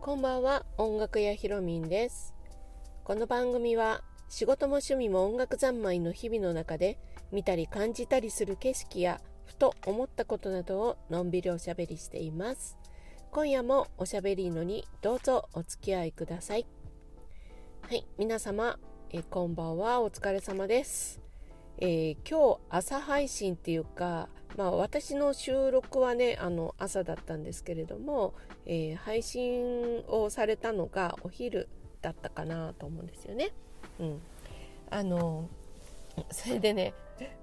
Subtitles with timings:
[0.00, 2.34] こんばんは音楽屋ひろみんです。
[3.04, 6.98] この番組は仕事も趣味も音楽三昧の日々の中で
[7.30, 12.78] 見たり感じたりする景色やふと思ったことなどをのんびりおしゃべりしています。
[13.30, 16.66] 今夜もおしゃべりのにどうぞお付き合いください。
[17.82, 18.78] はい皆様
[19.10, 20.00] えこんばんは。
[20.00, 21.29] お疲れ様です。
[21.82, 28.34] えー、今日朝配信っていうか、まあ、私の収録はねあの朝だったんですけれども、
[28.66, 31.68] えー、配信をされたのがお昼
[32.02, 33.52] だったかなと思うんですよね。
[33.98, 34.22] うん、
[34.90, 35.48] あの
[36.30, 36.92] それでね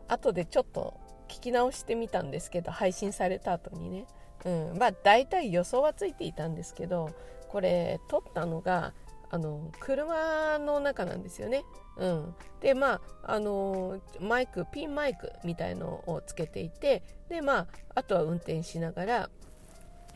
[0.07, 0.93] 後でちょっと
[1.27, 4.05] 聞き直してみたんですけど配信された後にね、
[4.45, 7.09] うん、まあ大体予想はついていたんですけど
[7.49, 8.93] これ撮ったのが
[9.29, 11.63] あの車の中なんですよね。
[11.97, 19.29] うん、でまああのマイクピンマイクみたいのをつけていてでまああとは運転しながら、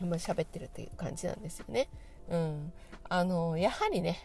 [0.00, 1.88] まあ、喋ってるという感じなんですよね。
[2.28, 2.72] うん、
[3.08, 4.24] あのやはりね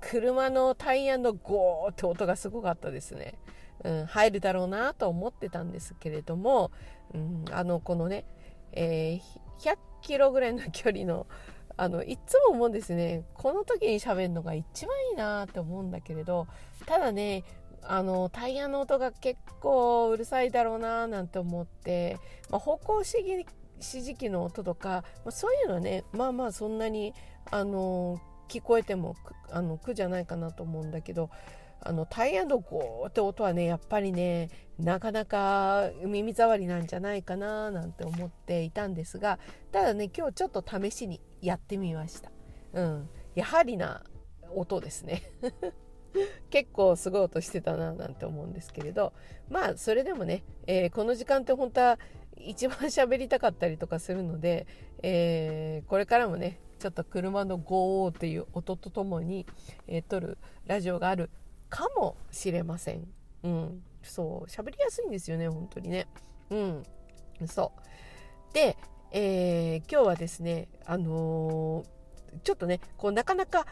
[0.00, 3.34] 車のタイヤのゴーって音がすごかったですね。
[3.84, 6.70] うん、入るだろうなと思ってたんですけれども、
[7.12, 8.24] うん、あのこのね、
[8.72, 11.26] えー、100キロぐらいの距離の
[11.76, 13.24] あのいつも思うんですね。
[13.34, 16.46] この時に喋るのが一番いいなって思うんだけれど
[16.86, 17.44] ただね
[17.82, 22.18] あのタイヤの音が結構うるさいだろうななんて思って、
[22.50, 23.44] まあ、方向指
[23.80, 27.12] 示器の音とか、まあ、そういうのはねまあまあそんなに
[27.50, 29.16] あの聞こえても
[29.50, 31.30] あの苦じゃないかなと思うんだけど
[31.84, 39.38] あのタイヤのゴーって音はねやっぱりねなかなか耳障りなんじゃないかななんて思っていたんですが
[39.70, 42.30] ただね今日ちょっと試しにやってみました。
[42.72, 44.02] うん、やはりな
[44.54, 45.22] 音ですね。
[46.48, 49.12] 結構すごい音してたななんて思うんですけれど。
[49.48, 51.98] まあそれでもね、えー、この時間って本当は
[52.36, 54.66] 一番喋りたかったりとかするので、
[55.02, 59.46] えー、これからもねちょっと車のゴーっていう音とともに、
[59.86, 61.30] えー、撮るラジオがある
[61.74, 63.04] かもしれません。
[63.42, 66.06] うん、そう喋りやすいんですよね本当にね。
[66.50, 66.82] うん、
[67.48, 67.72] そ
[68.52, 68.76] うで、
[69.10, 73.66] えー、今日はですね、あのー、ちょっとねこうなかなか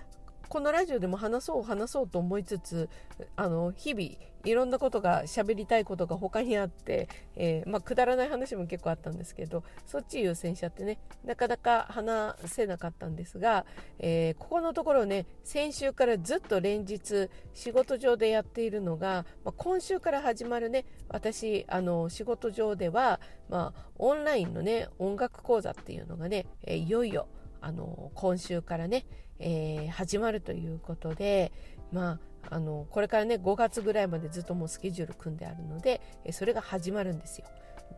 [0.52, 2.90] このラジオでも話そう話そうと思いつつ
[3.36, 4.06] あの日々
[4.44, 13.64] いろんなことが喋りたいことが他にあって、えー、まあ、くだらない話も結構あったんですけどそっち優先しちゃってねなかなか話せなかったんですが、
[13.98, 27.26] えー、ここのところね先週からずっと連日仕事上でやっているのが、まあ、今週から始まるね私あの仕事上では、まあ、オンラインのね音楽講座っていうのがね、えいよいよ
[27.62, 29.06] あの今週からね、
[29.38, 31.52] えー、始まるということで、
[31.92, 32.18] ま
[32.50, 36.00] あ、あのこれからね5月ぐらいまでずっともうスケジュール組んであるので
[36.32, 37.46] それが始まるんですよ。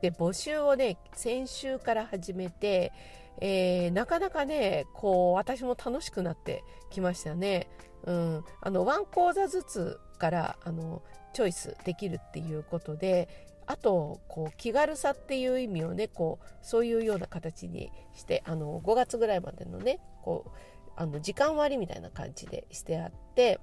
[0.01, 2.93] で募集をね先週から始めて、
[3.41, 7.69] えー、なかなかねこう私も楽しくなってきましたね。
[8.05, 11.03] うん、あのワン講座ずつからあの
[11.33, 13.29] チョイスできるっていうことで
[13.67, 20.51] あとこう気軽さっていう意味をねこうそういうような形にしてあの5月ぐらいまでのねこう
[20.97, 23.61] あの時間割みたいな感じでしてあって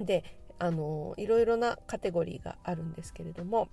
[0.00, 0.24] で
[0.58, 3.68] あのいろいろなカテゴリーがあるんですけれども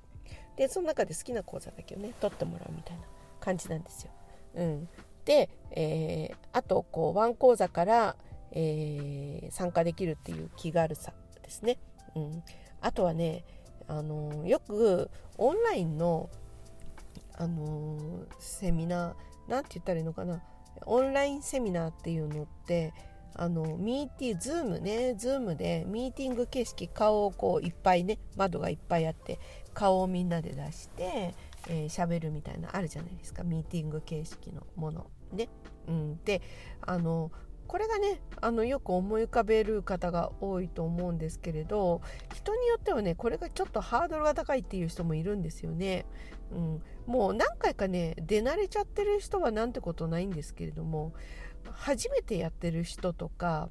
[0.56, 3.04] でその中で好きな講座だけをね取ってもらうみたいな
[3.40, 4.12] 感じなんですよ。
[4.56, 4.90] うん、
[5.26, 8.16] で、えー、あとこうワン講座から、
[8.52, 11.78] えー、参加できるっていう気軽さですね。
[12.16, 12.44] うん、
[12.82, 13.46] あとはね
[13.88, 16.30] あのよくオンラインの、
[17.38, 20.42] あのセミナーなんて言ったらいいのかな
[20.86, 22.94] オンラインセミナーっていうのって
[23.36, 29.40] あのミーティーズームねズームでミーティング形式顔をこういっぱいね窓がいっぱいあって
[29.74, 31.36] 顔をみんなで出して
[31.66, 35.48] 喋、えー、るみたいなあるじゃないですかミーティング形式のものね。
[35.88, 36.42] うん、で
[36.82, 37.32] あの
[37.70, 42.02] これがねあのよく思い浮かべる方が多いと思うんですけれど
[42.34, 46.08] 人によってはねこれがちょっとハードルが高いっていう人もいるんですよね。
[46.52, 51.14] うん、もう何回かね出慣れちゃってる人はなんてことないんですけれども
[51.72, 53.70] 初めてやってる人とか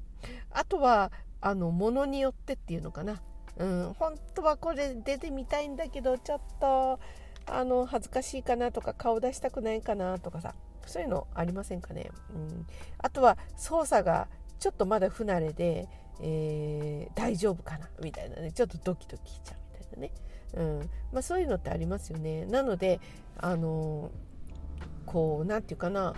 [0.49, 1.11] あとは
[1.41, 3.21] あのものによってっていうのかな、
[3.57, 7.01] うん、本当はこれ出てみたいんだけどちょっと
[7.47, 10.55] あの恥ずかしいかなとか顔出したくないかなとかさ。
[10.89, 14.27] そういうのありませんかね、うん、あとは操作が
[14.59, 15.87] ちょっとまだ不慣れで、
[16.19, 17.89] えー、大丈夫かな？
[18.03, 18.51] みたいなね。
[18.51, 20.11] ちょっとドキドキしちゃうみたいなね、
[20.53, 20.89] うん。
[21.13, 22.45] まあ、そういうのってありますよね。
[22.45, 22.99] なので
[23.37, 24.11] あの
[25.05, 26.13] こう何て言うかな？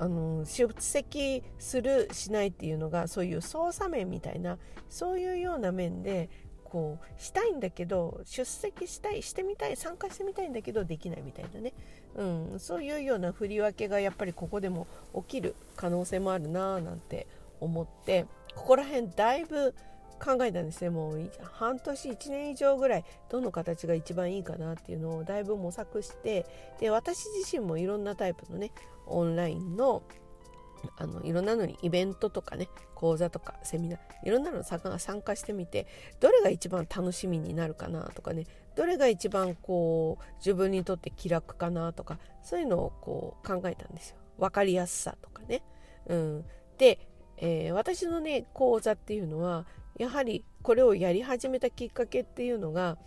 [0.00, 6.30] あの出席するしないっていうのがそういう操作面みたいなそういうような面で
[6.70, 11.72] こうしたいんだけど出席したいしてみたい参加してみたいんだけどできないみたいなね、
[12.16, 12.24] う
[12.56, 17.26] ん、そういうような振り分けがやっぱりここでも起きる可能性もあるなぁなんて
[17.60, 19.74] 思ってここら辺だいぶ
[20.18, 20.90] 考えたんですね。
[20.90, 26.44] もう半年1年以上ぐらいどの形が一番いいかなっていうのをだいぶ模索して
[26.80, 28.72] で私自身もいろんなタイプのね
[29.06, 30.02] オンラインの
[30.96, 35.86] あのいろんなのにイベントとかね講座とかセミナーいろんなの参加してみて
[36.20, 38.46] どれが一番楽しみになるかなとかね
[38.76, 45.62] どれが一番こう自分にとって気楽かなとかそういうのをこう考えたんですよ分かりやすさとかね。
[46.06, 46.44] うん、
[46.78, 49.66] で、えー、私のね講座っていうのは
[49.98, 52.98] やはりこれをやり始めたきっかけっていうのが、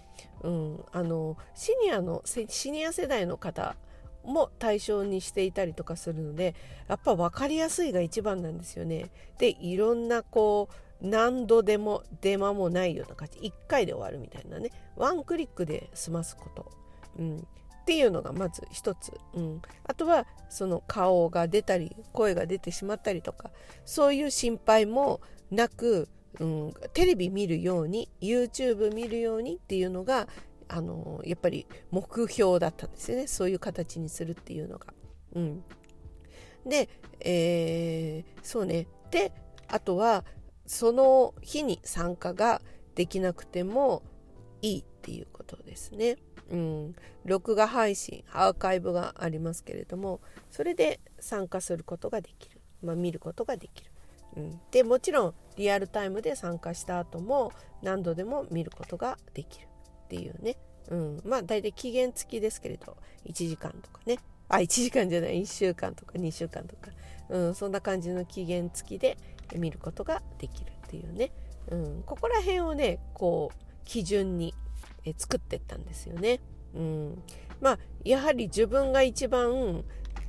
[0.41, 3.75] うん、あのシニアのシニア世代の方
[4.23, 6.55] も対象にしていたりとかするので
[6.87, 9.09] やっぱ分かりやすいが一番なんですよね。
[9.37, 10.69] でいろんなこ
[11.01, 13.39] う何度でも手間もないような感じ。
[13.39, 14.69] 1回で終わるみたいなね。
[14.95, 16.71] ワンクリックで済ますこと、
[17.17, 17.47] うん、
[17.81, 23.49] っていうのがまず一つ、うん、あとはその顔が出たり声が出てしまったりとか
[23.85, 26.07] そういう心配もなく、
[26.39, 30.27] うん、テレビ見るように YouTube 見るようにっていうのが
[30.73, 34.87] あのやっぱり目標だったんですよねそういう形にするっていうのが。
[35.35, 35.63] うん、
[36.65, 36.89] で、
[37.19, 39.33] えー、そうねで
[39.67, 40.23] あとは
[40.65, 42.61] その日に参加が
[42.95, 44.01] できなくても
[44.61, 46.17] いいっていうことですね。
[46.49, 46.95] うん、
[47.25, 50.19] 録画配信アーカイブがありますけれども
[50.49, 53.91] それで参加することができる、まあ、見ることができる。
[54.37, 57.51] うん、でもちろんリアルタイムで参加した後も
[57.81, 59.70] 何度でも見ることができる。
[60.11, 60.57] っていうね、
[60.89, 64.19] うん、まあ大体期限付きですけれど1時間とかね。
[64.49, 65.41] あ1時間じゃない。
[65.41, 66.91] 1週間とか2週間とか、
[67.29, 69.17] うん、そんな感じの期限付きで
[69.55, 71.31] 見ることができるっていうね、
[71.69, 74.53] うん、ここら辺をねこう基準に
[75.17, 76.41] 作ってったんですよね。
[76.75, 77.23] うん、
[77.61, 79.85] まあやはり自分が一番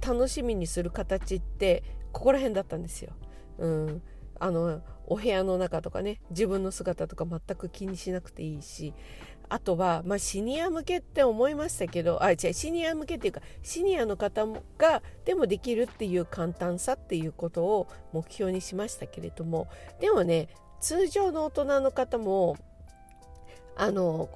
[0.07, 1.83] 楽しみにする形って
[2.13, 3.15] ここら辺だったんですよ。
[3.59, 4.03] うん、
[4.39, 8.95] あのお部屋の中とかね自分の姿とか全く気にしなくていいし
[9.49, 14.47] あとは、まあ、シニア向けって思いましたけどあ違うシニア向けっていうかシニアの方
[14.79, 19.69] がでもできるっていう簡単さっていうことを目標にしましたけれども
[20.01, 20.49] でもね
[20.81, 22.57] 通常の大人の方も
[23.77, 24.29] あの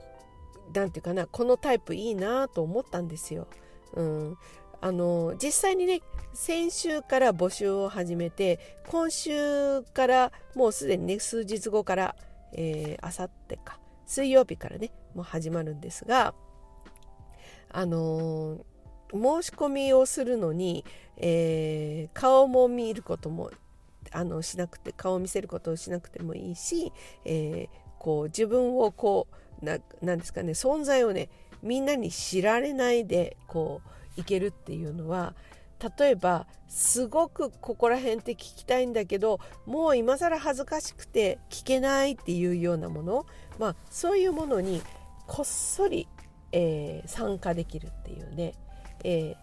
[0.75, 3.49] 何て言うかなこのタイプいいなと思ったんですよ。
[3.95, 4.37] うん、
[4.81, 6.01] あの実際にね
[6.35, 12.17] 先週から募集を始めて今週からもうすでにね数日後から
[13.01, 16.35] あさってか水曜日からねもう始まるんですが
[17.71, 20.85] あのー、申し込みをするのに、
[21.17, 23.51] えー、顔も見ることも
[24.13, 26.93] あのしなくて顔を見せることをしなくてもいいし、
[27.25, 29.27] えー、こう自分をこ
[29.61, 31.29] うななんですかね存在をね
[31.63, 33.83] みんなに知られないでこ
[34.17, 35.35] ういけるっていうのは
[35.99, 43.27] 例えばすごくここら辺って聞きたいんだけどもう今更恥ずかしくて聞けないっていうようなもの、
[43.59, 44.83] まあ、そういうものに
[45.27, 46.09] こっそり、
[46.53, 48.55] えー、参加できるっていうね、
[49.05, 49.37] えー、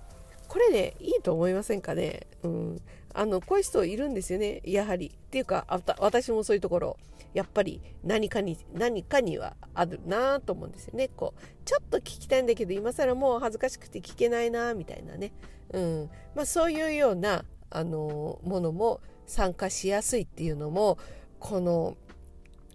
[0.48, 2.82] これねいいと思いませんかね、うん、
[3.14, 4.62] あのこういう人いるんですよね。
[4.66, 5.08] やはり。
[5.08, 5.66] っていうか
[6.00, 6.98] 私もそういうところ。
[7.34, 11.10] やっぱり何かに何かにはあるなと思うんですよね。
[11.10, 15.34] こうちょっと聞きたいんだけど今更もう恥ずかしくて聞けないなみたいなね、
[15.72, 16.10] うん。
[16.36, 20.98] まあ、そういうようなあのものも参加しやすいっていうのも
[21.40, 21.98] この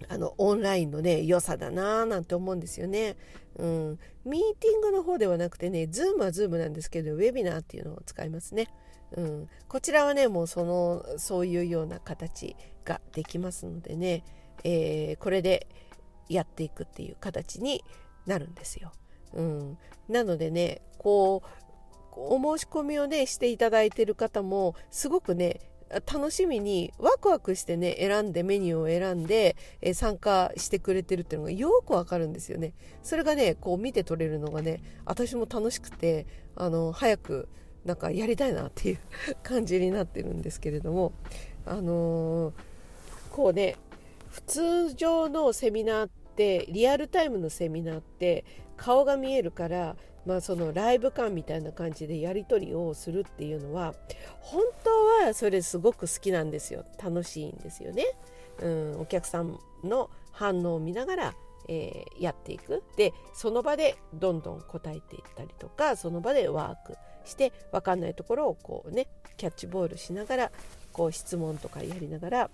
[0.08, 3.16] あのオンラインのね良さだなぁなんて思うんですよね。
[3.58, 8.68] うん、ミーティングの方ではなくてね、ズームはズームなんですけど、ウェビナーっていうのを使いますね。
[9.16, 14.22] うん、こちらはね、もうその、そういうような形ができますのでね、
[14.64, 15.66] えー、これで
[16.28, 17.84] やっていくっていう形に
[18.26, 18.92] なるんですよ。
[19.34, 21.78] うん、なのでね、こう、
[22.16, 25.60] お申し込みをね、していただいてる方も、すごくね、
[26.06, 37.48] 楽しみにワクワクしてね選んでメニューを選んで、え参加してくれてるっていうのがよくわかるんですよねそれがねこう見て取れるのがね私も楽しくてあの早く
[37.84, 38.98] なんかやりたいなっていう
[39.42, 41.12] 感じになってるんですけれども
[41.64, 42.52] あのー、
[43.30, 43.76] こうね
[44.30, 48.44] 普通常のセミナーってリアルタイムのセミナーって
[48.76, 49.96] 顔が見えるから
[50.28, 53.94] まあ、そのライブ感みたいな感じでやり取りをするっていうのは
[54.40, 58.04] 本当はそれすごく好きなんですよ楽しいんですよね。
[58.60, 61.34] うん、お客さんの反応を見ながら、
[61.68, 69.08] えー、やっていくでその場でどんどん答えていったりとかその場でワークして分かんないところをこうね
[69.38, 70.52] キャッチボールしながら
[70.92, 72.50] こう質問とかやりながら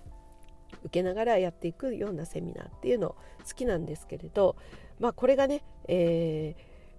[0.83, 3.09] 受けながらやっていくようなセミナーっていうの
[3.47, 4.55] 好きなんですけれど、
[4.99, 6.55] まあ、これがね、え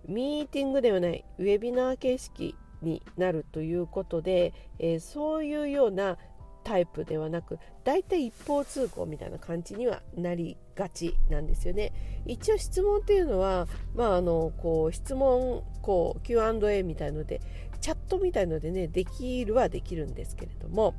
[0.09, 6.19] ー、ミーティングではないウェビナー形式になるということで、えー、そういうような
[6.67, 11.93] タイプではなく大体一方通行みたいな感じにはなりがちなんですよね。
[12.27, 17.41] 一応質問っていうのは、まあ、あのこう質問こう Q&A みたいので
[17.81, 20.95] チャットみたいのでねできるはできるんですけれども、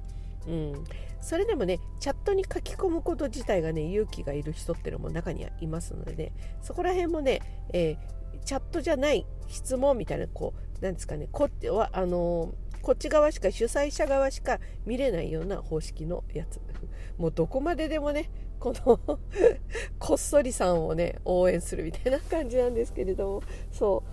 [0.47, 0.85] うん、
[1.21, 6.31] それでもねチャットに書き込むこと自体がね勇気がいる人っていうのも中にはいますのでね
[6.61, 7.41] そこら辺もね、
[7.73, 16.61] えー、チャットじゃない質問みたいなこうなんですかねこはあのーこっち側しか主催者側しか見れないような方式のやつ。
[17.17, 18.99] もうどこまででもねこの
[19.99, 23.43] こっそりさんをね応援するみたいな感じなんですけれども。
[23.73, 24.03] そ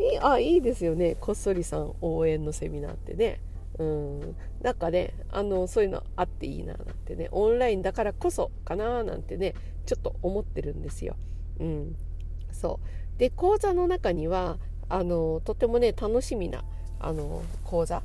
[0.00, 0.02] う。
[0.02, 1.14] いいあいいですよね。
[1.14, 3.40] こっそりさん応援のセミナーってね。
[3.78, 4.36] うん。
[4.62, 9.54] なんかねあのそういうのあっていいななんてねオンラインだからこそかななんてね
[9.86, 11.16] ちょっと思ってるんですよ。
[11.60, 11.96] うん、
[12.52, 13.18] そう。
[13.18, 16.64] で講座の中にはあのとてもね楽しみな
[17.00, 18.02] あの講座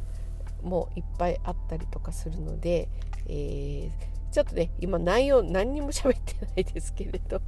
[0.61, 2.89] もいっぱいあったりとかするので、
[3.27, 7.41] えー、ちょっとね今内容何にも喋ってないですけれど。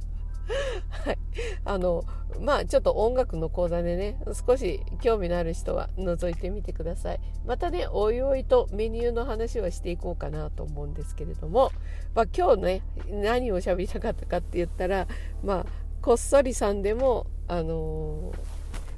[1.04, 1.18] はい、
[1.64, 2.04] あの
[2.40, 7.20] まあちょっと音楽の講座でね少し興味のある人は覗いてみてください。
[7.46, 11.72] またねおいおいとメニューの話はしていこうかなと思うんですけれども、
[12.14, 15.06] まあ、今日ね何を喋りたかったかって言ったら
[15.44, 15.66] まあ
[16.00, 18.32] こっそりさんでもあの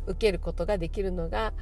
[0.06, 1.52] ー、受けることができるのが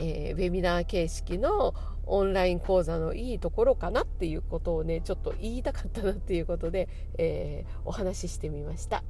[0.00, 1.74] えー、ウェビナー形式の
[2.06, 6.88] オンライン講座のいいところかなっていうことをねちょっと言いたかったなっていうことで、
[7.18, 9.04] えー、お話ししてみました。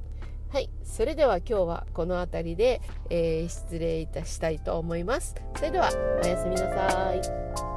[0.49, 0.69] はい。
[0.83, 5.35] それでは今日はこの辺りで、えー、失礼いたしたいと思います。
[5.55, 5.89] それでは
[6.21, 7.70] おやすみなさい。